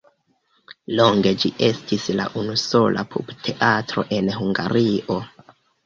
[0.99, 5.25] Longe ĝi estis la unusola pupteatro en Hungario.